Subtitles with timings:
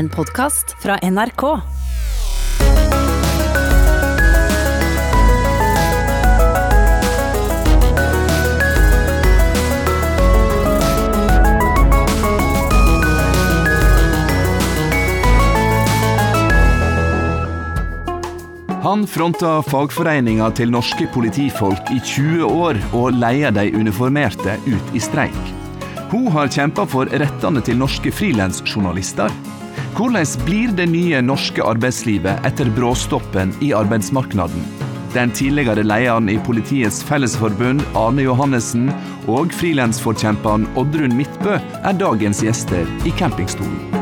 [0.00, 1.42] En podkast fra NRK.
[18.82, 25.04] Han fronta fagforeninga til norske politifolk i 20 år og leia de uniformerte ut i
[25.10, 25.54] streik.
[26.08, 29.49] Hun har kjempa for rettene til norske frilansjournalister.
[29.96, 34.86] Hvordan blir det nye norske arbeidslivet etter bråstoppen i arbeidsmarkedet?
[35.14, 38.92] Den tidligere lederen i Politiets Fellesforbund, Arne Johannessen,
[39.26, 43.99] og frilansforkjemperen Oddrun Midtbø er dagens gjester i campingstolen.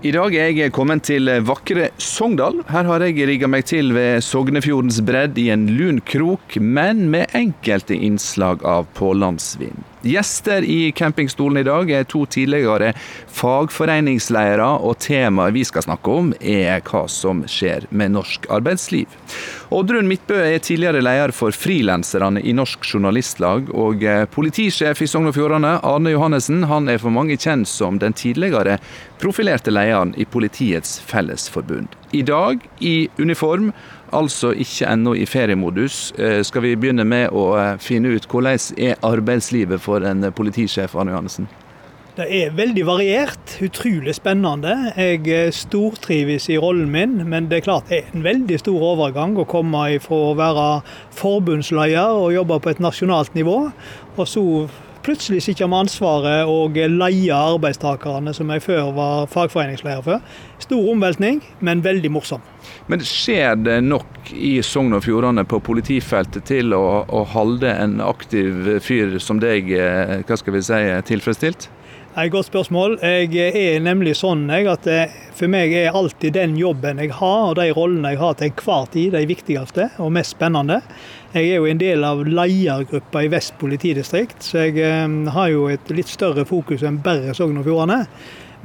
[0.00, 2.62] I dag er jeg kommet til vakre Sogndal.
[2.72, 7.36] Her har jeg rigga meg til ved Sognefjordens bredd i en lun krok, men med
[7.36, 9.89] enkelte innslag av pålandsvind.
[10.02, 12.94] Gjester i campingstolen i dag er to tidligere
[13.28, 19.12] fagforeningsledere, og temaet vi skal snakke om er hva som skjer med norsk arbeidsliv.
[19.70, 25.36] Oddrun Midtbø er tidligere leder for frilanserne i Norsk Journalistlag, og politisjef i Sogn og
[25.36, 28.80] Fjordane, Arne Johannessen, han er for mange kjent som den tidligere
[29.20, 31.92] profilerte lederen i Politiets Fellesforbund.
[32.16, 33.70] I dag i uniform,
[34.12, 36.12] altså ikke ennå i feriemodus,
[36.46, 41.48] skal vi begynne med å finne ut hvordan er arbeidslivet for en politisjef, Arne Johannessen?
[42.18, 44.74] Det er veldig variert, utrolig spennende.
[44.98, 49.38] Jeg stortrives i rollen min, men det er klart det er en veldig stor overgang
[49.38, 50.66] å komme fra å være
[51.16, 53.56] forbundsleder og jobbe på et nasjonalt nivå,
[54.18, 54.44] og så
[55.10, 60.22] plutselig sitter med ansvaret og leie arbeidstakerne som jeg før var fagforeningsleder for.
[60.62, 62.44] Stor omveltning, men veldig morsom.
[62.90, 67.98] Men skjer det nok i Sogn og Fjordane på politifeltet til å, å holde en
[68.04, 69.72] aktiv fyr som deg,
[70.28, 70.80] hva skal vi si,
[71.10, 71.70] tilfredsstilt?
[72.18, 72.96] Et godt spørsmål.
[73.06, 74.86] Jeg er nemlig sånn at
[75.38, 78.90] for meg er alltid den jobben jeg har, og de rollene jeg har til enhver
[78.90, 80.80] tid, de viktigste og mest spennende.
[81.30, 84.90] Jeg er jo en del av ledergruppa i Vest politidistrikt, så jeg
[85.30, 88.02] har jo et litt større fokus enn bare Sogn og Fjordane.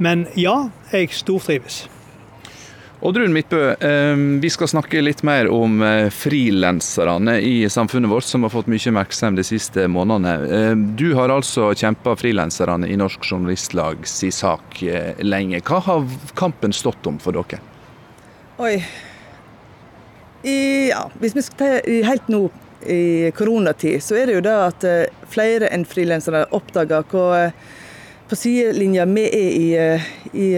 [0.02, 1.84] Men ja, jeg stortrives.
[3.00, 3.74] Oddrun Midtbø,
[4.40, 9.36] vi skal snakke litt mer om frilanserne i samfunnet vårt, som har fått mye oppmerksomhet
[9.36, 10.72] de siste månedene.
[10.96, 14.80] Du har altså kjempa frilanserne i Norsk Journalistlag si sak
[15.20, 15.60] lenge.
[15.60, 16.06] Hva har
[16.40, 17.60] kampen stått om for dere?
[18.64, 18.78] Oi.
[20.46, 20.56] I,
[20.88, 21.68] ja, hvis vi skal ta
[22.08, 22.46] helt nå
[22.88, 24.88] i koronatid, så er det jo det at
[25.28, 27.52] flere enn frilansere oppdager hvor
[28.26, 29.68] på sidelinja vi er i,
[30.32, 30.48] i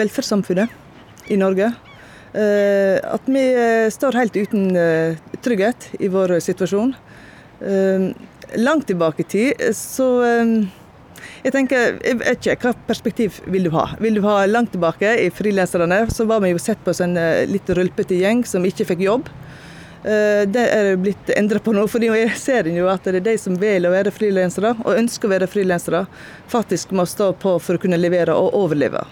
[0.00, 0.82] velferdssamfunnet
[1.28, 1.72] i Norge.
[2.36, 3.42] At vi
[3.94, 4.66] står helt uten
[5.44, 6.90] trygghet i vår situasjon.
[8.60, 10.08] Langt tilbake i tid så
[11.46, 13.86] Jeg tenker, jeg vet ikke, hva perspektiv vil du ha?
[14.02, 17.48] Vil du ha langt tilbake i frilanserne, så var vi jo sett på som en
[17.48, 19.30] litt rølpete gjeng som ikke fikk jobb.
[20.06, 23.56] Det er blitt endra på nå, for jeg ser jo at det er de som
[23.58, 26.04] velger å være frilansere, og ønsker å være frilansere,
[26.52, 29.02] faktisk må stå på for å kunne levere og overleve.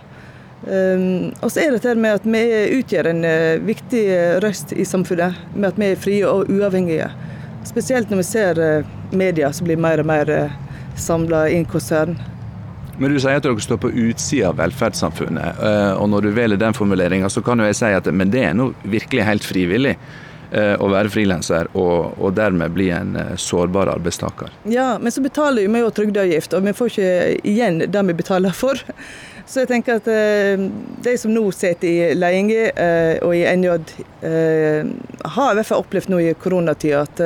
[0.64, 2.42] Og så er det dette med at vi
[2.78, 3.24] utgjør en
[3.66, 4.04] viktig
[4.44, 7.10] røst i samfunnet, med at vi er frie og uavhengige.
[7.68, 8.62] Spesielt når vi ser
[9.12, 10.32] media som blir mer og mer
[10.96, 12.16] samla inn konsern.
[12.96, 15.64] Men du sier at dere står på utsida av velferdssamfunnet,
[15.98, 18.54] og når du velger den formuleringa, så kan jo jeg si at men det er
[18.54, 19.96] nå virkelig helt frivillig
[20.54, 24.52] å være frilanser og, og, dermed bli en sårbar arbeidstaker.
[24.70, 27.12] Ja, men så betaler vi jo trygdeavgift, og vi får ikke
[27.50, 28.78] igjen det vi betaler for.
[29.44, 30.06] Så jeg tenker at
[31.04, 33.74] de som nå sitter i ledelsen og i NJ,
[34.22, 37.24] har i hvert fall opplevd nå i koronatida at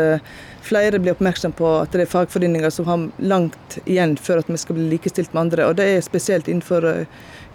[0.68, 4.60] flere blir oppmerksom på at det er fagforeninger som har langt igjen før at vi
[4.60, 5.68] skal bli likestilt med andre.
[5.68, 6.86] Og det er spesielt innenfor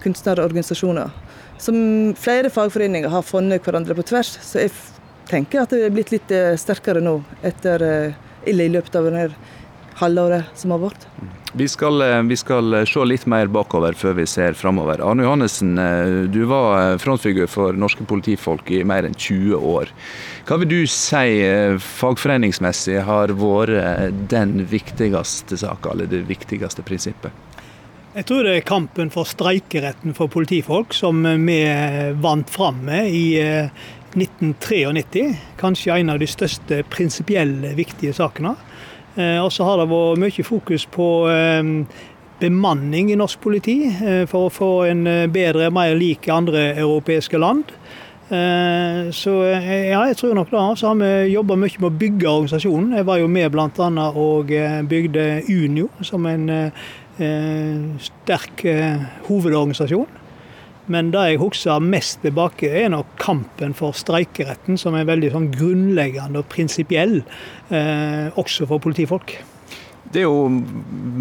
[0.04, 1.14] kunstnerorganisasjoner.
[1.62, 1.78] Som
[2.20, 4.34] flere fagforeninger har funnet hverandre på tvers.
[4.42, 4.74] Så jeg
[5.30, 9.28] tenker at det er blitt litt sterkere nå etter, i løpet av det
[10.02, 11.08] halvåret som har vært.
[11.54, 15.04] Vi skal, vi skal, se litt mer bakover før vi ser framover.
[15.06, 15.78] Arne Johannessen,
[16.34, 19.92] du var frontfigur for norske politifolk i mer enn 20 år.
[20.50, 21.38] Hva vil du si
[22.02, 27.44] fagforeningsmessig har vært den viktigste saka, eller det viktigste prinsippet?
[28.14, 31.62] Jeg tror det er kampen for streikeretten for politifolk som vi
[32.22, 33.24] vant fram med i
[34.16, 35.26] 1993.
[35.60, 38.56] Kanskje en av de største prinsipielle viktige sakene.
[39.14, 41.08] Og så har det vært mye fokus på
[42.42, 43.76] bemanning i norsk politi,
[44.32, 47.70] for å få en bedre, mer lik andre europeiske land.
[48.34, 50.64] Eh, så eh, ja, jeg tror nok det.
[50.80, 52.96] Så har vi jobba mye med å bygge organisasjonen.
[52.98, 54.08] Jeg var jo med bl.a.
[54.10, 56.50] og eh, bygde Unio som en
[58.02, 58.64] sterk
[59.28, 60.23] hovedorganisasjon.
[60.92, 65.50] Men det jeg husker mest tilbake, er nok kampen for streikeretten, som er veldig sånn
[65.54, 67.22] grunnleggende og prinsipiell,
[68.36, 69.38] også for politifolk.
[70.14, 70.50] Det er jo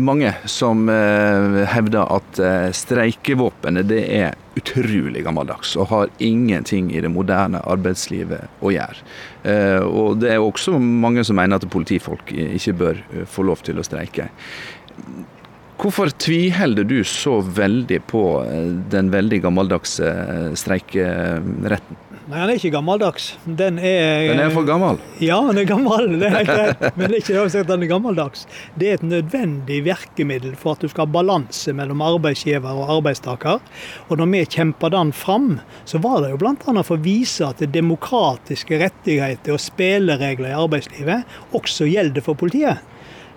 [0.04, 7.00] mange som eh, hevder at eh, streikevåpenet det er utrolig gammeldags og har ingenting i
[7.00, 9.06] det moderne arbeidslivet å gjøre.
[9.48, 13.64] Eh, og det er også mange som mener at politifolk ikke bør eh, få lov
[13.64, 14.28] til å streike.
[15.82, 21.98] Hvorfor tviholder du så veldig på eh, den veldig gammeldagse eh, streikeretten?
[22.22, 23.24] Nei, den er ikke gammeldags.
[23.44, 25.00] Den er Den er for gammel?
[25.20, 26.84] Ja, den er gammel, det er helt.
[26.94, 28.44] Men det er ikke det at den er gammeldags.
[28.78, 33.58] Det er et nødvendig virkemiddel for at du skal ha balanse mellom arbeidsgiver og arbeidstaker.
[34.06, 35.50] Og når vi kjemper den fram,
[35.84, 36.54] så var det jo bl.a.
[36.86, 42.86] for å vise at demokratiske rettigheter og spilleregler i arbeidslivet også gjelder for politiet.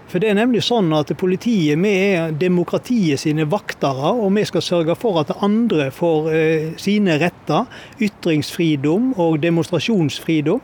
[0.05, 4.63] For det er nemlig sånn at Politiet vi er demokratiet sine vaktere, og vi skal
[4.63, 7.65] sørge for at andre får eh, sine retter.
[7.99, 10.61] Ytringsfridom og demonstrasjonsfridom.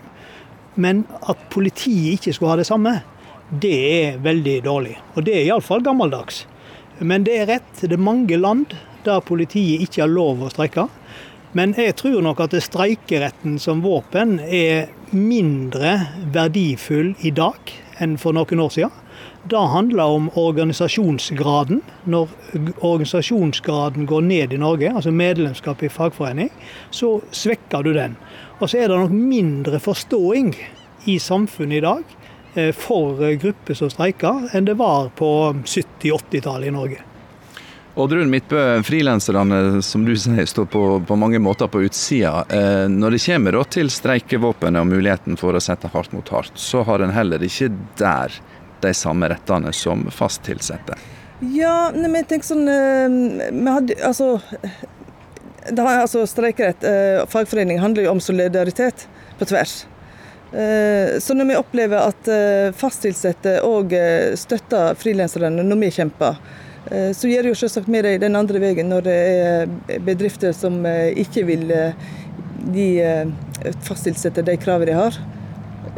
[0.81, 3.01] Men at politiet ikke skulle ha det samme,
[3.51, 4.95] det er veldig dårlig.
[5.17, 6.45] Og det er iallfall gammeldags.
[7.01, 10.85] Men det er rett, det er mange land der politiet ikke har lov å streike.
[11.57, 15.97] Men jeg tror nok at streikeretten som våpen er mindre
[16.31, 19.00] verdifull i dag enn for noen år siden.
[19.43, 21.81] Det handler om organisasjonsgraden.
[22.03, 22.29] Når
[22.79, 26.51] organisasjonsgraden går ned i Norge, altså medlemskap i fagforening,
[26.91, 28.15] så svekker du den.
[28.59, 30.53] Og så er det nok mindre forståing
[31.09, 32.17] i samfunnet i dag
[32.53, 35.31] eh, for grupper som streiker, enn det var på
[35.65, 37.07] 70-80-tallet i Norge.
[37.95, 42.45] Oddrun Midtbø, frilanserne som du sier står på, på mange måter på utsida.
[42.47, 46.85] Eh, når det kommer til streikevåpenet og muligheten for å sette hardt mot hardt, så
[46.87, 47.67] har en heller ikke
[47.99, 48.37] der
[48.81, 50.97] de samme rettene som fast ansatte?
[51.41, 54.35] Ja, men jeg tenker sånn eh, vi hadde, altså,
[55.69, 59.07] det har, altså Streikerett, eh, fagforening, handler jo om solidaritet
[59.39, 59.81] på tvers.
[60.53, 62.31] Eh, så når vi opplever at
[62.77, 63.95] fasttilsatte òg
[64.37, 66.41] støtter frilanserne når vi kjemper,
[67.13, 70.79] så gjør det jo selvsagt med det den andre veien når det er bedrifter som
[70.81, 71.67] ikke vil
[72.73, 72.87] gi
[73.85, 75.19] fasttilsatte de kravene de har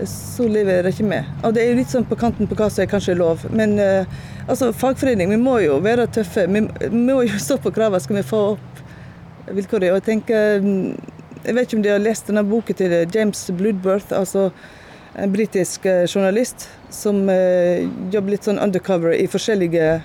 [0.05, 1.27] så lever det ikke med.
[1.45, 3.43] Og det er jo litt sånn på kanten på hva som er kanskje lov.
[3.53, 4.09] Men uh,
[4.47, 6.47] altså, fagforening, vi må jo være tøffe.
[6.49, 8.81] Vi, må jo stå på kravene skal vi få opp
[9.53, 9.91] vilkårene.
[9.93, 11.11] Og jeg tenker mm,
[11.43, 14.47] Jeg vet ikke om de har lest denne boken til James Bloodworth, altså
[15.19, 19.97] en britisk uh, journalist som uh, jobber litt sånn undercover i forskjellige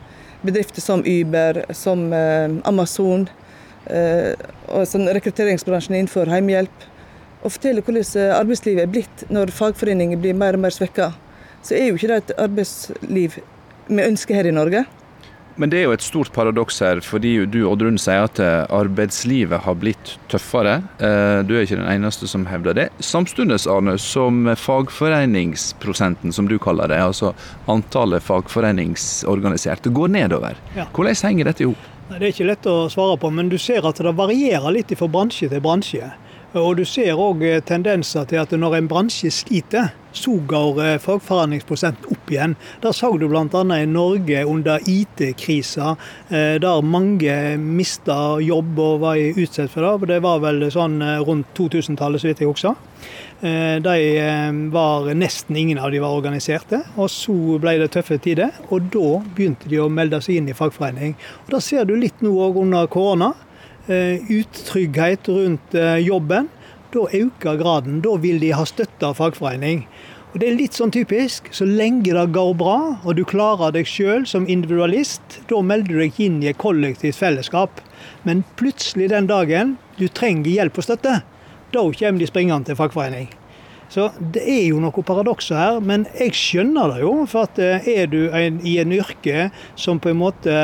[0.42, 3.24] bedrifter som Uber, som Amazon,
[3.88, 6.84] og sånn rekrutteringsbransjen innenfor hjemmehjelp
[7.42, 11.12] og fortelle hvordan eh, arbeidslivet er blitt når fagforeninger blir mer og mer svekka,
[11.62, 13.40] så er jo ikke det et arbeidsliv
[13.88, 14.84] vi ønsker her i Norge.
[15.58, 19.64] Men det er jo et stort paradoks her, fordi du Oddrun sier at eh, arbeidslivet
[19.64, 20.76] har blitt tøffere.
[21.02, 22.84] Eh, du er ikke den eneste som hevder det.
[23.02, 27.32] Samtidig, Arne, som fagforeningsprosenten, som du kaller det, altså
[27.66, 30.62] antallet fagforeningsorganiserte, går nedover.
[30.78, 30.86] Ja.
[30.94, 31.90] Hvordan henger dette i hop?
[32.08, 35.10] Det er ikke lett å svare på, men du ser at det varierer litt fra
[35.10, 36.06] bransje til bransje.
[36.58, 42.08] Og du ser òg eh, tendenser til at når en bransje sliter, så går fagforhandlingsprosenten
[42.10, 42.56] opp igjen.
[42.82, 43.62] Der så du bl.a.
[43.76, 45.94] i Norge under IT-krisa,
[46.30, 50.10] eh, der mange mista jobb og var utsatt for det.
[50.14, 50.98] Det var vel sånn
[51.28, 52.78] rundt 2000-tallet, så vidt jeg husker.
[53.38, 53.98] De
[54.74, 56.80] var Nesten ingen av de var organiserte.
[56.98, 60.56] og Så ble det tøffe tider, og da begynte de å melde seg inn i
[60.58, 61.14] fagforening.
[61.46, 63.30] Og Det ser du litt nå òg under korona.
[63.88, 66.48] Eh, utrygghet rundt eh, jobben,
[66.92, 68.02] da øker graden.
[68.04, 69.86] Da vil de ha støtte av fagforening.
[70.34, 71.48] Og Det er litt sånn typisk.
[71.56, 76.02] Så lenge det går bra, og du klarer deg sjøl som individualist, da melder du
[76.04, 77.80] deg inn i et kollektivt fellesskap.
[78.28, 81.20] Men plutselig den dagen du trenger hjelp og støtte,
[81.72, 83.37] da kommer de springende til fagforening.
[83.88, 87.12] Så det er jo noe paradokser her, men jeg skjønner det jo.
[87.30, 89.48] For at eh, er du en, i en yrke
[89.80, 90.56] som på en måte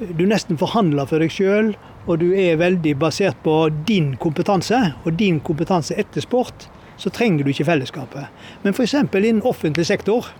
[0.00, 1.74] du nesten forhandler for deg sjøl,
[2.08, 6.70] og du er veldig basert på din kompetanse, og din kompetanse etter sport,
[7.00, 8.28] så trenger du ikke fellesskapet.
[8.64, 8.96] Men f.eks.
[8.96, 10.32] innen offentlig sektor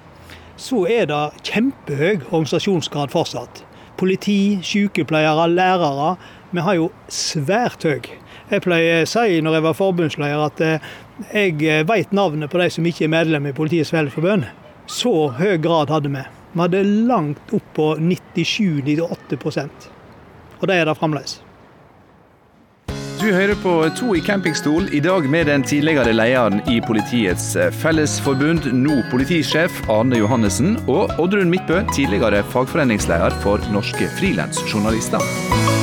[0.61, 3.63] så er det kjempehøy organisasjonsgrad fortsatt.
[4.01, 6.15] Politi, sykepleiere, lærere.
[6.53, 8.20] Vi har jo svært høy.
[8.51, 10.89] Jeg pleier å si når jeg var forbundsleder at eh,
[11.31, 14.49] jeg vet navnet på de som ikke er medlem i Politiets Fellesforbund.
[14.91, 16.25] Så høy grad hadde vi.
[16.51, 19.39] Vi hadde langt opp på 97-98
[20.59, 21.39] Og det er det fremdeles.
[23.21, 27.53] Du hører på To i campingstol, i dag med den tidligere lederen i Politiets
[27.83, 35.80] Fellesforbund, nå politisjef Arne Johannessen, og Oddrun Midtbø, tidligere fagforeningsleder for norske frilansjournalister.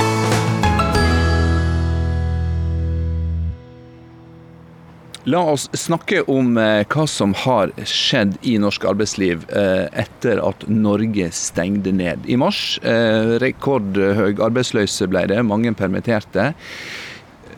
[5.27, 10.61] La oss snakke om eh, hva som har skjedd i norsk arbeidsliv eh, etter at
[10.71, 12.23] Norge stengte ned.
[12.31, 16.53] I mars eh, rekordhøy arbeidsløse ble det, mange permitterte.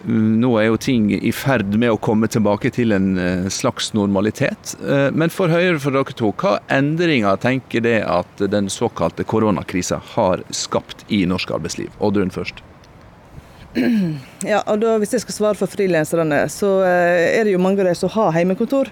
[0.01, 3.11] Mm, nå er jo ting i ferd med å komme tilbake til en
[3.53, 4.73] slags normalitet.
[5.13, 10.41] Men for Høyre, for dere to, hva endringer tenker det at den såkalte koronakrisa har
[10.49, 11.93] skapt i norsk arbeidsliv?
[12.01, 12.63] Oddrun først.
[13.75, 17.83] Ja, og da, Hvis jeg skal svare for frilanserne, så eh, er det jo mange
[17.83, 18.89] av dem som har heimekontor.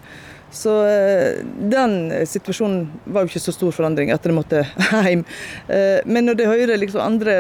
[0.54, 1.40] Så eh,
[1.72, 1.96] den
[2.30, 4.64] situasjonen var jo ikke så stor forandring at de måtte
[5.08, 5.26] hjem.
[5.74, 7.38] Eh, men når de hører liksom andre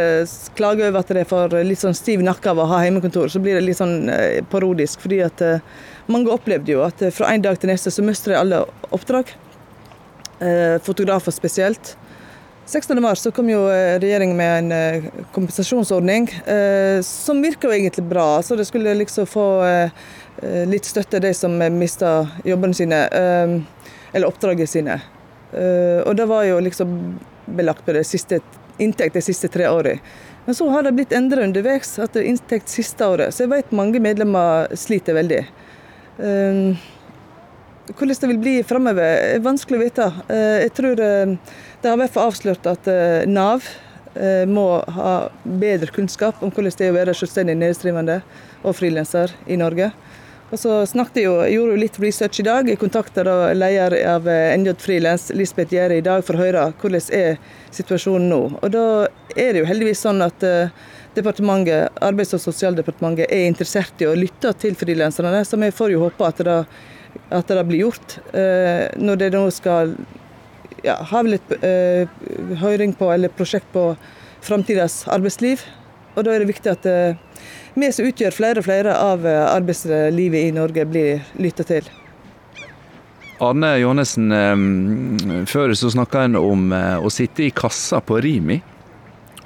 [0.58, 3.60] klage over at de får litt sånn stiv nakke av å ha heimekontor, så blir
[3.60, 4.10] det litt sånn
[4.51, 5.06] parodisk.
[5.06, 5.46] fordi at
[6.08, 8.63] mange opplevde jo at fra en dag til neste så mister de alle
[8.96, 9.29] oppdrag.
[10.86, 11.96] Fotografer spesielt.
[12.67, 18.41] 16.3 kom jo eh, regjeringen med en eh, kompensasjonsordning eh, som jo egentlig bra.
[18.43, 19.47] Så det skulle liksom få
[20.69, 22.97] litt støtte, de som mista jobbene sine,
[24.13, 25.00] eller oppdraget sine.
[26.05, 26.91] Og det var jo liksom
[27.57, 28.38] belagt på det siste,
[28.77, 29.97] inntekt de siste tre årene.
[30.45, 33.33] Men så har det blitt endret underveis, at det er inntekt siste året.
[33.33, 35.41] Så jeg vet mange medlemmer sliter veldig.
[37.88, 40.08] Hvordan det vil bli framover, er vanskelig å vite.
[40.27, 40.98] Jeg tror
[41.82, 43.65] det har vært for avslørt at eh, Nav
[44.17, 45.12] eh, må ha
[45.46, 48.22] bedre kunnskap om hvordan det er å være selvstendig næringsdrivende
[48.63, 49.91] og frilanser i Norge.
[50.48, 52.70] Og så snakket jeg jo, jeg gjorde jo litt research i dag.
[52.72, 57.08] Jeg kontakta leder av eh, NJ Frilans, Lisbeth Gjære, i dag for å høre hvordan
[57.13, 57.39] er
[57.75, 58.44] situasjonen nå.
[58.58, 58.86] Og da
[59.36, 60.44] er det jo heldigvis sånn at
[61.17, 66.03] departementet, Arbeids- og sosialdepartementet er interessert i å lytte til frilanserne, så vi får jo
[66.08, 66.62] håpe at det,
[67.33, 68.17] at det blir gjort.
[68.33, 69.93] Når det nå skal
[70.86, 72.07] ja, ha vel et uh,
[72.62, 73.91] høring på, eller prosjekt på
[74.45, 75.63] framtidas arbeidsliv.
[76.15, 77.45] Og da er det viktig at uh,
[77.77, 81.89] vi som utgjør flere og flere av arbeidslivet i Norge, blir lytta til.
[83.38, 84.33] Arne Johannessen,
[85.45, 88.57] før så snakka en om å sitte i kassa på Rimi.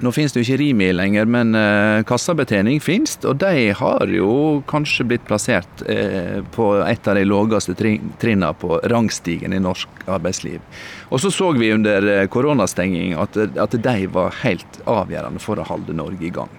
[0.02, 4.60] Nå finnes det jo ikke Rimi lenger, men eh, kassabetjening finnes, og de har jo
[4.66, 10.58] kanskje blitt plassert eh, på et av de laveste trinna på rangstigen i norsk arbeidsliv.
[11.06, 15.68] Og så så vi under eh, koronastenging at, at de var helt avgjørende for å
[15.68, 16.50] holde Norge i gang.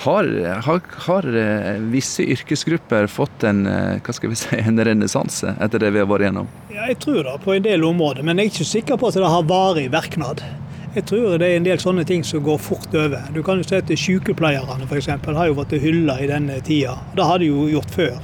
[0.00, 0.26] Har,
[0.64, 1.26] har, har,
[1.92, 3.66] visse yrkesgrupper fått en,
[4.00, 6.50] hva skal vi si, en renessanse etter det vi har vært gjennom?
[6.72, 9.20] Ja, jeg tror det på en del områder, men jeg er ikke sikker på at
[9.20, 10.42] det har varig virknad.
[10.90, 13.28] Jeg tror det er en del sånne ting som går fort over.
[13.30, 15.06] Du kan jo se at Sykepleierne f.eks.
[15.22, 16.96] har jo vært hylla i denne tida.
[17.14, 18.16] Det har de jo gjort før.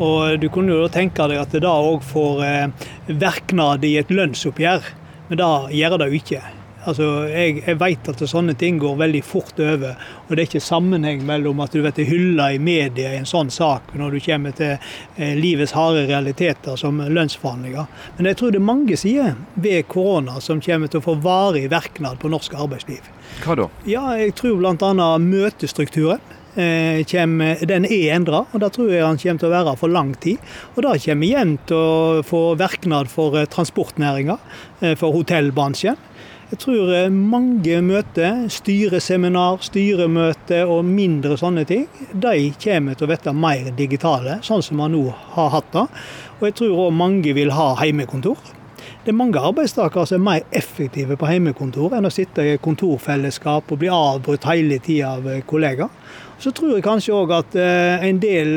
[0.00, 4.08] Og Du kunne jo tenke deg at det da òg får eh, virknad i et
[4.08, 4.88] lønnsoppgjør,
[5.28, 6.40] men det gjør det jo ikke.
[6.88, 9.98] Altså, jeg, jeg vet at sånne ting går veldig fort over.
[10.26, 13.52] Og det er ikke sammenheng mellom at du vet, hylla i media i en sånn
[13.52, 14.76] sak når du kommer til
[15.18, 17.90] eh, livets harde realiteter som lønnsforhandlinger.
[18.16, 21.66] Men jeg tror det er mange sider ved korona som kommer til å få varig
[21.72, 23.12] virknad på norsk arbeidsliv.
[23.44, 23.68] Hva da?
[23.88, 25.12] Ja, Jeg tror bl.a.
[25.20, 26.24] møtestrukturen.
[26.58, 29.92] Eh, kommer, den er endra, og det tror jeg han kommer til å være for
[29.94, 30.40] lang tid.
[30.74, 34.38] Og det kommer igjen til å få virknad for eh, transportnæringa,
[34.98, 35.98] for hotellbransjen.
[36.48, 43.08] Jeg tror eh, mange møter, styreseminar, styremøte og mindre sånne ting, de kommer til å
[43.10, 45.02] bli mer digitale, sånn som man nå
[45.34, 45.82] har hatt det.
[46.38, 48.40] Og jeg tror òg mange vil ha heimekontor.
[49.04, 53.68] Det er mange arbeidstakere som er mer effektive på heimekontor enn å sitte i kontorfellesskap
[53.68, 55.92] og bli avbrutt hele tida av eh, kollegaer.
[56.40, 58.54] Så tror jeg kanskje òg at eh, en del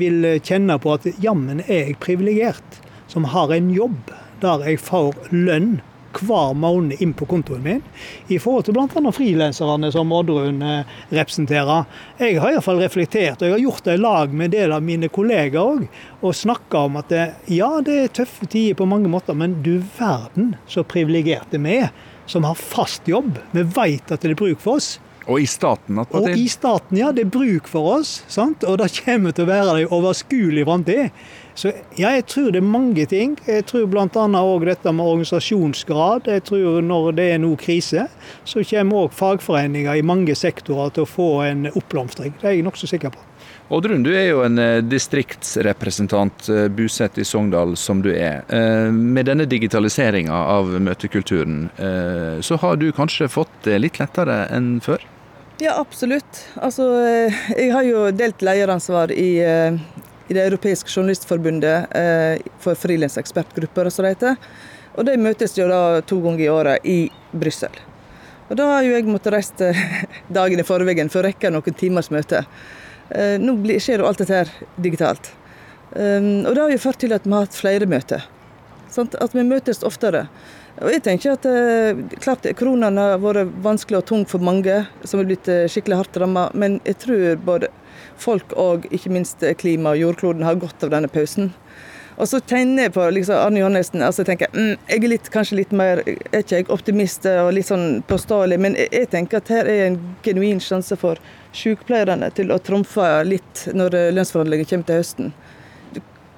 [0.00, 2.80] vil kjenne på at jammen er jeg privilegert
[3.12, 5.76] som har en jobb der jeg får lønn
[6.24, 7.82] hver måned inn på kontoen min,
[8.28, 9.12] i forhold til bl.a.
[9.14, 11.86] frilanserne som Oddrun eh, representerer.
[12.20, 14.84] Jeg har iallfall reflektert, og jeg har gjort det i lag med en del av
[14.86, 15.86] mine kollegaer òg,
[16.22, 19.78] og snakka om at det, ja, det er tøffe tider på mange måter, men du
[19.98, 21.90] verden så privilegerte vi er
[22.26, 23.38] som har fast jobb.
[23.54, 24.96] Vi veit at det er bruk for oss.
[25.26, 27.10] Og i staten Og i staten, ja.
[27.12, 28.20] Det er bruk for oss.
[28.30, 28.62] Sant?
[28.64, 31.24] Og det kommer til å være det i overskuelig framtid.
[31.56, 33.36] Så ja, jeg tror det er mange ting.
[33.48, 34.06] Jeg tror bl.a.
[34.12, 36.28] òg dette med organisasjonsgrad.
[36.28, 38.06] Jeg tror når det er noe krise,
[38.44, 42.36] så kommer òg fagforeninger i mange sektorer til å få en oppblomstring.
[42.42, 43.24] Det er jeg nokså sikker på.
[43.72, 48.44] Oddrun, du er jo en eh, distriktsrepresentant eh, bosatt i Sogndal som du er.
[48.46, 51.66] Eh, med denne digitaliseringa av møtekulturen,
[52.44, 55.02] så har du kanskje fått det litt lettere enn før?
[55.58, 56.44] Ja, absolutt.
[56.60, 56.84] Altså,
[57.56, 59.40] jeg har jo delt lederansvar i,
[60.28, 64.34] i Det europeiske journalistforbundet eh, for frilansekspertgrupper, som det.
[64.96, 66.98] Og de møtes jo da to ganger i året i
[67.32, 67.72] Brussel.
[68.48, 69.72] Og da har jo jeg måttet reise
[70.38, 72.44] dagen i forveien for å rekke noen timers møte.
[73.38, 74.50] Nå skjer jo alt dette her
[74.82, 75.28] digitalt.
[75.94, 78.24] Og det har jo ført til at vi har hatt flere møter.
[78.98, 80.24] At vi møtes oftere.
[80.84, 85.22] Og jeg tenker at eh, klart Koronaen har vært vanskelig og tung for mange som
[85.22, 87.70] er blitt eh, skikkelig hardt ramma, men jeg tror både
[88.22, 91.52] folk og ikke minst klima og jordkloden har godt av denne pausen.
[92.16, 94.02] Og så tegner jeg på liksom, Arne Johannessen.
[94.02, 97.50] altså Jeg tenker, mm, jeg er litt, kanskje litt mer er ikke jeg optimist og
[97.52, 101.20] litt sånn påståelig, men jeg, jeg tenker at her er en genuin sjanse for
[101.56, 105.34] sykepleierne til å trumfe litt når lønnsforhandlingene kommer til høsten.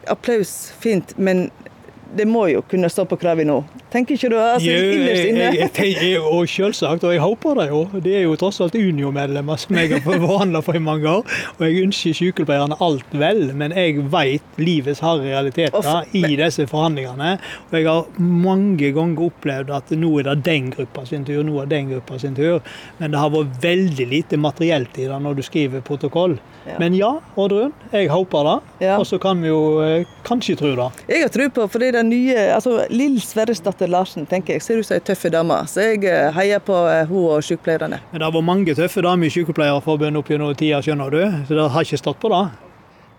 [0.08, 1.46] Applaus, fint, men
[2.16, 3.58] det må jo kunne stå på kravet nå.
[3.92, 5.48] Tenker ikke du altså, innerst inne?
[5.56, 7.82] Jeg, jeg, jeg, og selvsagt, og jeg håper det jo.
[8.04, 11.36] De er jo tross alt Unio-medlemmer som jeg har forhandla for i mange år.
[11.58, 17.34] Og jeg ønsker sykepleierne alt vel, men jeg vet livets harde realiteter i disse forhandlingene.
[17.68, 21.60] Og jeg har mange ganger opplevd at nå er det den gruppa sin tur, nå
[21.62, 22.62] er den gruppa sin tur.
[23.00, 26.38] Men det har vært veldig lite materielt i det når du skriver protokoll.
[26.68, 26.76] Ja.
[26.80, 28.56] Men ja, Oddrun, jeg håper det.
[28.88, 28.98] Ja.
[29.00, 30.88] Og så kan vi jo eh, kanskje tro det.
[31.08, 34.88] Jeg har tro på, fordi den nye altså Lill Sverresdatter Larsen tenker jeg ser ut
[34.88, 35.58] som ei tøff dame.
[35.70, 38.00] Så jeg eh, heier på eh, hun og sykepleierne.
[38.12, 41.20] Men det har vært mange tøffe damer i Sykepleierforbundet opp gjennom tida, skjønner du.
[41.48, 42.46] Så det har ikke stått på det.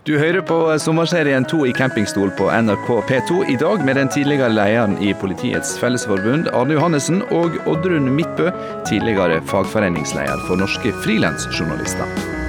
[0.08, 4.48] Du hører på sommerserien 2 i campingstol på NRK P2, i dag med den tidligere
[4.48, 8.48] lederen i Politiets Fellesforbund, Arne Johannessen, og Oddrun Midtbø,
[8.88, 12.39] tidligere fagforeningsleder for norske frilansjournalister.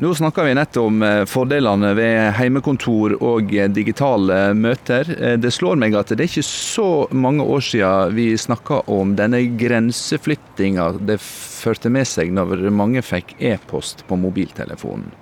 [0.00, 5.10] Nå snakka vi nettopp om eh, fordelene ved heimekontor og eh, digitale møter.
[5.12, 9.12] Eh, det slår meg at det er ikke så mange år siden vi snakka om
[9.18, 15.12] denne grenseflyttinga det førte med seg når mange fikk e-post på mobiltelefonen.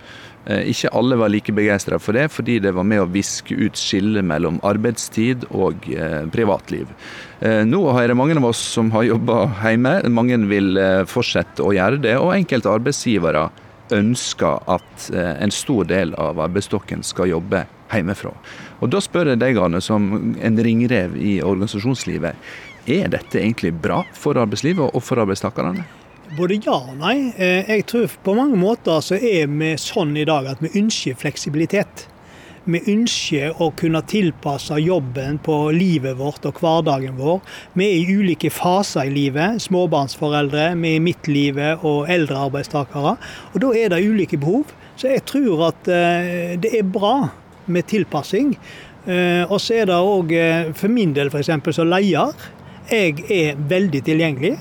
[0.49, 4.25] Ikke alle var like begeistra for det, fordi det var med å viske ut skillet
[4.25, 5.85] mellom arbeidstid og
[6.33, 6.88] privatliv.
[7.68, 9.98] Nå er det mange av oss som har jobba hjemme.
[10.09, 13.50] Mange vil fortsette å gjøre det, og enkelte arbeidsgivere
[13.94, 18.33] ønsker at eh, en stor del av arbeidsstokken skal jobbe hjemmefra.
[18.81, 22.37] Og Da spør jeg deg, Arne, som en ringrev i organisasjonslivet.
[22.88, 25.85] Er dette egentlig bra for arbeidslivet og for arbeidstakerne?
[26.37, 27.33] Både ja og nei.
[27.37, 31.16] Eh, jeg tror på mange måter så er vi sånn i dag at vi ønsker
[31.18, 32.07] fleksibilitet.
[32.68, 37.38] Vi ønsker å kunne tilpasse jobben på livet vårt og hverdagen vår.
[37.72, 39.62] Vi er i ulike faser i livet.
[39.64, 43.14] Småbarnsforeldre, vi er i midtlivet og eldre arbeidstakere.
[43.54, 44.74] Og Da er det ulike behov.
[45.00, 47.31] Så jeg tror at eh, det er bra
[47.72, 48.52] med tilpassing.
[49.09, 51.48] Eh, og så er det òg eh, for min del f.eks.
[51.72, 52.37] som leder.
[52.92, 54.59] Jeg er veldig tilgjengelig.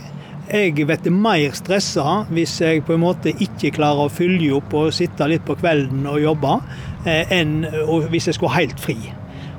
[0.47, 4.93] Jeg blir mer stressa hvis jeg på en måte ikke klarer å følge opp og
[4.95, 6.53] sitte litt på kvelden og jobbe,
[7.03, 7.65] eh, enn
[8.07, 8.95] hvis jeg skulle helt fri.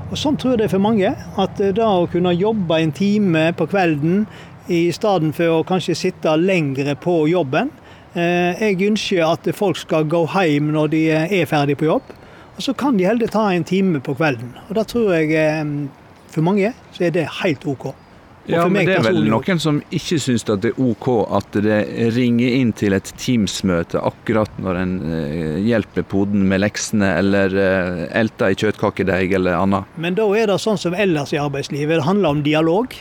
[0.09, 1.11] Og Sånn tror jeg det er for mange.
[1.37, 4.25] At det da å kunne jobbe en time på kvelden
[4.73, 7.69] i stedet for å kanskje sitte lengre på jobben.
[8.17, 12.17] Eh, jeg ønsker at folk skal gå hjem når de er ferdig på jobb.
[12.57, 14.57] Og så kan de heller ta en time på kvelden.
[14.71, 15.37] Og da tror jeg
[16.33, 17.91] for mange så er det helt OK.
[18.49, 21.81] Ja, men det er vel noen som ikke syns at det er OK at det
[22.17, 28.07] ringer inn til et Teams-møte akkurat når en uh, hjelper poden med leksene eller uh,
[28.17, 30.01] elter i kjøttkakedeig eller annet.
[30.01, 32.97] Men da er det sånn som ellers i arbeidslivet, det handler om dialog.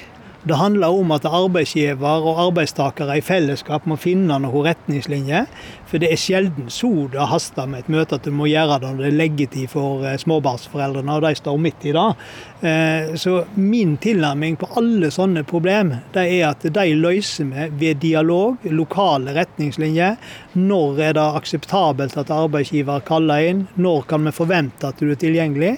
[0.47, 5.47] Det handler om at arbeidsgiver og arbeidstakere i fellesskap må finne noen retningslinjer.
[5.87, 8.89] For det er sjelden så det haster med et møte at du må gjøre det
[8.91, 12.07] når det er leggetid for eh, småbarnsforeldrene, og de står midt i det.
[12.67, 18.03] Eh, så min tilnærming på alle sånne problem, det er at de løser vi ved
[18.03, 20.19] dialog, lokale retningslinjer.
[20.57, 23.65] Når er det akseptabelt at arbeidsgiver kaller inn?
[23.79, 25.77] Når kan vi forvente at du er tilgjengelig?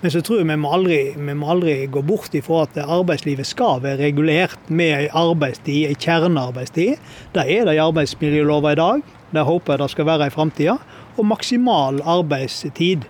[0.00, 3.48] Men så tror jeg vi må aldri, vi må aldri gå bort ifra at arbeidslivet
[3.48, 7.00] skal være regulert med en arbeidstid, en kjernearbeidstid.
[7.34, 9.08] Det er det i arbeidsmiljølova i dag.
[9.34, 10.76] Det håper jeg det skal være i framtida.
[11.18, 13.06] Og maksimal arbeidstid.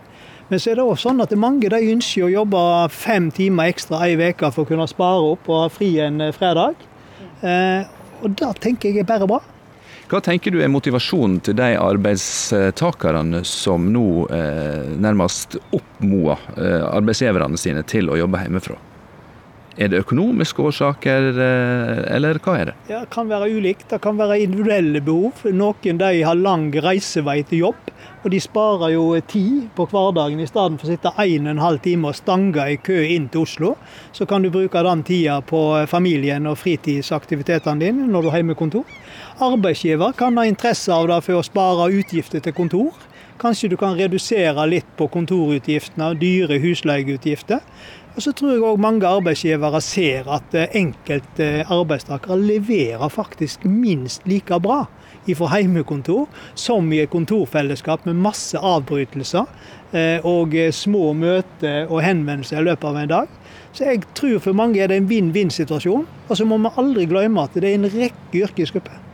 [0.49, 2.63] Men så er det også sånn at mange de ønsker å jobbe
[2.95, 6.81] fem timer ekstra ei uke for å kunne spare opp og ha fri en fredag.
[7.45, 7.85] Eh,
[8.25, 9.43] og det tenker jeg er bare bra.
[10.09, 17.61] Hva tenker du er motivasjonen til de arbeidstakerne som nå eh, nærmest oppmoder eh, arbeidsgiverne
[17.61, 18.79] sine til å jobbe hjemmefra?
[19.79, 22.75] Er det økonomiske årsaker, eh, eller hva er det?
[22.89, 23.87] Det kan være ulikt.
[23.93, 25.45] Det kan være individuelle behov.
[25.55, 27.93] Noen de har lang reisevei til jobb,
[28.25, 30.41] og de sparer jo tid på hverdagen.
[30.43, 33.29] I stedet for å sitte en og en halv time og stange i kø inn
[33.29, 33.77] til Oslo,
[34.13, 38.85] så kan du bruke den tida på familien og fritidsaktivitetene dine når du har hjemmekontor.
[39.39, 42.99] Arbeidsgiver kan ha interesse av det for å spare utgifter til kontor.
[43.39, 47.63] Kanskje du kan redusere litt på kontorutgiftene dyre husleieutgifter.
[48.19, 54.27] Og så tror jeg òg mange arbeidsgivere ser at eh, enkelte arbeidstakere leverer faktisk minst
[54.27, 54.81] like bra
[55.39, 56.25] fra heimekontor
[56.59, 59.47] som i et kontorfellesskap med masse avbrytelser
[59.93, 63.41] eh, og eh, små møter og henvendelser i løpet av en dag.
[63.71, 66.09] Så jeg tror for mange er det en vinn-vinn-situasjon.
[66.27, 69.05] Og så må vi aldri glemme at det er en rekke yrkesgrupper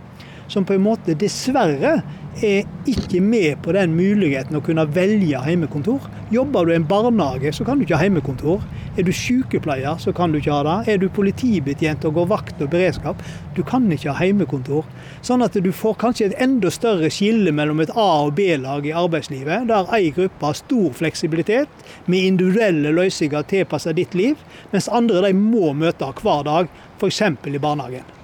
[0.49, 2.01] som på en måte dessverre
[2.43, 6.09] er ikke med på den muligheten å kunne velge hjemmekontor.
[6.35, 8.65] Jobber du i en barnehage, så kan du ikke ha hjemmekontor.
[8.99, 10.95] Er du sykepleier, så kan du ikke ha det.
[10.95, 13.23] Er du politibetjent og går vakt og beredskap,
[13.55, 14.89] du kan ikke ha hjemmekontor.
[15.23, 18.97] Sånn at du får kanskje et enda større skille mellom et A- og B-lag i
[18.97, 24.43] arbeidslivet, der ei gruppe har stor fleksibilitet med individuelle løsninger tilpasset ditt liv,
[24.75, 27.23] mens andre de må møte hver dag, f.eks.
[27.23, 28.24] i barnehagen.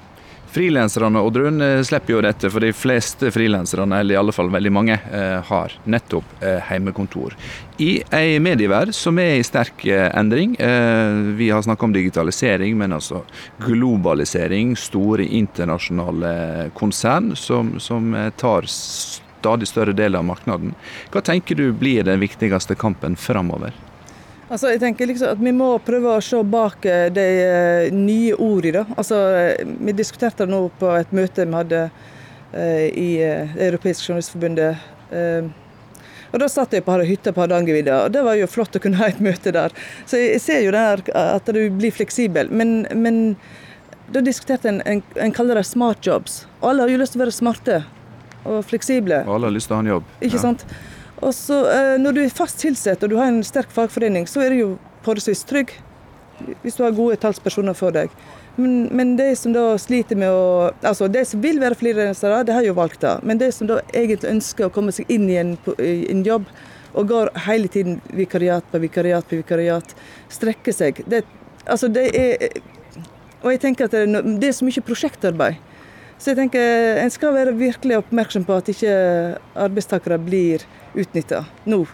[0.50, 4.72] Frilanserne og Drun slipper jo dette, for de fleste frilanserne, eller i alle fall veldig
[4.74, 7.36] mange, eh, har nettopp eh, heimekontor.
[7.80, 10.52] I ei medieverd som er i sterk endring.
[11.38, 13.22] Vi har snakka om digitalisering, men altså
[13.64, 14.74] globalisering.
[14.76, 20.74] Store internasjonale konsern som, som tar stadig større del av markedet.
[21.14, 23.72] Hva tenker du blir den viktigste kampen framover?
[24.50, 28.34] Altså, jeg tenker liksom at Vi må prøve å se bak eh, de eh, nye
[28.34, 28.84] ordene.
[28.98, 31.88] Altså, eh, vi diskuterte det nå på et møte vi hadde
[32.50, 34.80] i europeiske journalistforbundet.
[36.32, 38.98] Og Da satt jeg på hytta på Hardangervidda, og det var jo flott å kunne
[38.98, 39.70] ha et møte der.
[40.02, 42.50] Så jeg ser jo der at du blir fleksibel.
[42.50, 43.20] Men, men
[44.10, 46.40] da diskuterte en, en, en kaller det smart jobs.
[46.58, 47.78] Og alle har jo lyst til å være smarte
[48.42, 49.22] og fleksible.
[49.28, 50.10] Og alle har lyst til å ha en jobb.
[50.18, 50.42] Ikke ja.
[50.48, 50.66] sant?
[51.20, 54.44] Og så eh, Når du er fast tilsatt og du har en sterk fagforening, så
[54.44, 54.70] er du jo
[55.04, 55.74] forholdsvis trygg.
[56.62, 58.12] Hvis du har gode talspersoner for deg.
[58.56, 62.56] Men, men, de som da sliter med å Altså, de som vil være frilansere, de
[62.56, 63.14] har jo valgt det.
[63.28, 66.48] Men de som da egentlig ønsker å komme seg inn i en, i en jobb,
[66.90, 69.94] og går hele tiden vikariat på vikariat på vikariat,
[70.33, 71.24] strekker seg det,
[71.68, 72.54] Altså, det er
[73.44, 75.61] Og jeg tenker at det, det er så mye prosjektarbeid.
[76.20, 78.96] Så jeg tenker en skal være virkelig oppmerksom på at ikke
[79.56, 81.85] arbeidstakere blir utnytta nå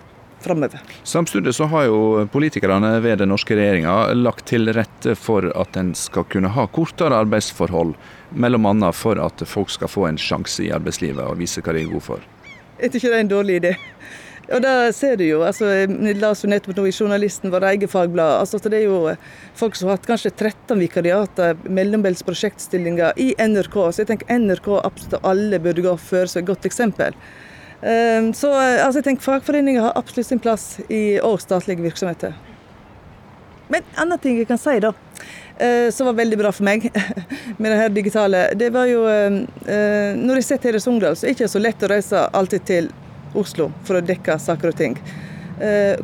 [0.40, 0.80] framover.
[1.02, 5.94] Samtidig så har jo politikerne ved den norske regjeringa lagt til rette for at en
[5.96, 7.96] skal kunne ha kortere arbeidsforhold,
[8.30, 8.92] bl.a.
[8.92, 12.08] for at folk skal få en sjanse i arbeidslivet og vise hva de er gode
[12.12, 12.30] for.
[12.76, 13.74] Jeg tror ikke det er en dårlig idé.
[14.46, 15.40] Og det ser du jo.
[15.42, 18.40] altså, Jeg las jo nettopp nå i Journalisten, vårt eget fagblad.
[18.40, 19.16] altså Det er jo
[19.58, 23.74] folk som har hatt kanskje 13 vikariater, mellombels prosjektstillinger, i NRK.
[23.90, 27.18] Så jeg tenker NRK absolutt alle burde gå før som et godt eksempel.
[27.82, 32.36] Ehm, så altså, jeg tenker fagforeninger har absolutt sin plass i òg statlige virksomheter.
[33.68, 34.92] Men en annen ting jeg kan si, da,
[35.58, 36.86] eh, som var veldig bra for meg
[37.58, 41.16] med det her digitale, det var jo eh, eh, Når jeg sitter her i Sogndal,
[41.18, 42.90] så er det ikke så lett å reise alltid til
[43.36, 44.94] Oslo for å dekke saker og ting.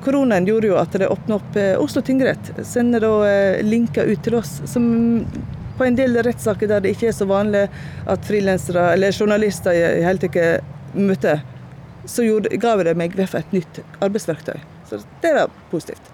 [0.04, 2.50] Koronaen gjorde jo at det åpna opp Oslo tingrett.
[2.64, 4.86] Sender da linker ut til oss som
[5.76, 7.66] på en del rettssaker der det ikke er så vanlig
[8.08, 11.44] at frilansere eller journalister i hele tatt møter
[12.06, 14.58] så gjorde, ga det meg et nytt arbeidsverktøy.
[14.88, 16.10] Så det var positivt.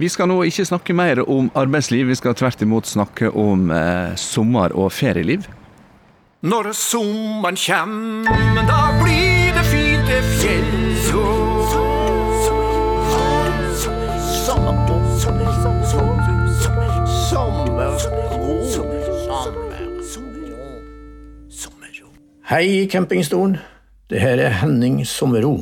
[0.00, 4.14] Vi skal nå ikke snakke mer om arbeidsliv, vi skal tvert imot snakke om eh,
[4.16, 5.48] sommer- og ferieliv.
[6.40, 8.24] Når sommeren kjem,
[8.68, 10.90] da blir det fint til fjells.
[22.50, 23.60] Hei, campingstolen.
[24.10, 25.60] Det her er Henning Sommerro.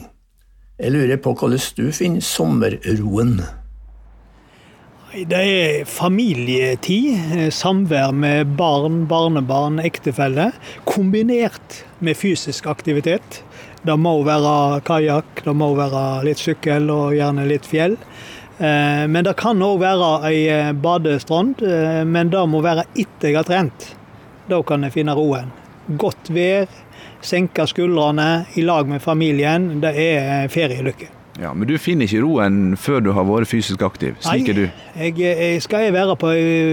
[0.81, 3.35] Jeg lurer på hvordan du finner sommerroen?
[5.13, 10.47] Det er familietid, samvær med barn, barnebarn, ektefelle,
[10.89, 13.43] kombinert med fysisk aktivitet.
[13.85, 18.01] Det må være kajakk, det må være litt sykkel og gjerne litt fjell.
[18.01, 23.29] Eh, men det kan òg være ei eh, badestrand, eh, men det må være etter
[23.29, 23.93] jeg har trent.
[24.49, 25.53] Da kan jeg finne roen.
[26.01, 26.65] Godt vær,
[27.25, 29.81] senke skuldrene i lag med familien.
[29.83, 31.15] Det er ferielykke.
[31.39, 34.17] Ja, Men du finner ikke roen før du har vært fysisk aktiv?
[34.25, 34.65] Slik er du?
[34.99, 36.33] Jeg, jeg skal jeg være på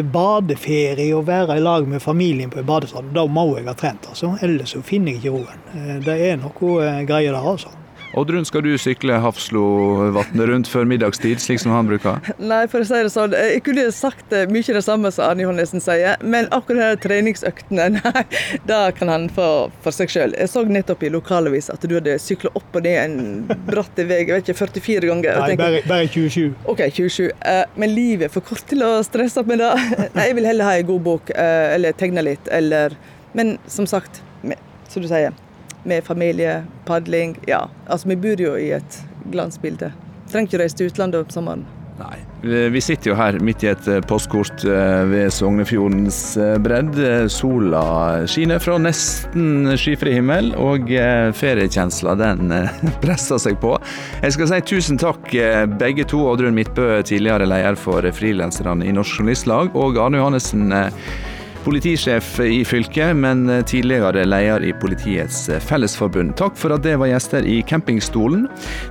[0.09, 4.07] badeferie og være i lag med familien på badestrand, da må jeg ha trent.
[4.09, 4.33] altså.
[4.41, 6.01] Ellers så finner jeg ikke roen.
[6.05, 7.69] Det er noe eh, greier der, altså.
[8.15, 12.21] Oddrun, skal du sykle Hafslovatnet rundt før middagstid, slik som han bruker?
[12.39, 15.43] Nei, for å si det sånn, jeg kunne sagt eh, mye det samme som Arne
[15.43, 18.23] Johannessen sier, men akkurat de treningsøktene, nei,
[18.69, 19.49] det kan han få
[19.83, 20.37] for seg sjøl.
[20.39, 24.21] Jeg så nettopp i lokalavis at du hadde sykla opp og ned en bratt vei,
[24.23, 25.43] jeg vet ikke, 44 ganger.
[25.43, 26.55] Nei, bare, bare 27.
[26.71, 27.23] OK, 27.
[27.35, 29.73] Eh, men livet er for kort til å stresse opp med det.
[30.15, 32.95] Nei, jeg vil heller ha en god bok, eh, eller tegne litt, eller
[33.35, 34.21] Men som sagt,
[34.87, 35.35] som du sier
[35.85, 37.37] med familie, padling.
[37.49, 38.99] Ja, altså vi bor jo i et
[39.31, 39.93] glansbilde.
[40.31, 41.65] Trenger ikke reise til utlandet om sommeren.
[41.95, 42.17] Nei.
[42.73, 46.97] Vi sitter jo her midt i et eh, postkort eh, ved Sognefjordens eh, bredd.
[47.31, 50.91] Sola skinner fra nesten skyfri himmel, og
[51.39, 52.51] feriekjensla den
[53.03, 53.77] presser seg på.
[54.21, 55.31] Jeg skal si tusen takk
[55.79, 56.25] begge to.
[56.27, 60.75] Oddrun Midtbø, tidligere leder for frilanserne i Norsk Journalistlag, og Arne Johannessen
[61.65, 66.35] politisjef i fylket, men tidligere leder i Politiets Fellesforbund.
[66.39, 68.45] Takk for at det var gjester i campingstolen.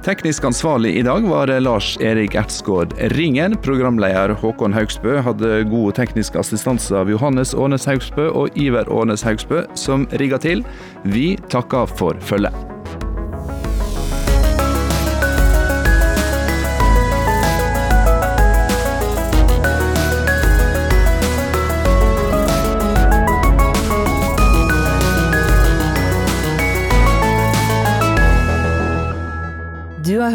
[0.07, 3.57] Teknisk ansvarlig i dag var Lars Erik Ertsgaard Ringen.
[3.65, 9.65] Programleder Håkon Haugsbø hadde god teknisk assistanse av Johannes Ånes Haugsbø og Iver Ånes Haugsbø,
[9.79, 10.67] som rigga til.
[11.07, 12.74] Vi takker for følget.